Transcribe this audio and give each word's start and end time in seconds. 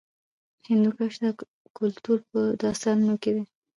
هندوکش 0.69 1.13
د 1.23 1.25
کلتور 1.77 2.17
په 2.29 2.39
داستانونو 2.63 3.15
کې 3.23 3.31
دی. 3.35 3.43